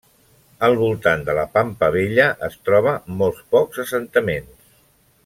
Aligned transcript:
Al 0.67 0.77
voltant 0.79 1.25
de 1.27 1.35
la 1.41 1.43
Pampa 1.57 1.89
Bella 1.97 2.27
es 2.49 2.57
troba 2.71 2.95
molt 3.21 3.45
pocs 3.53 3.83
assentaments. 3.85 4.57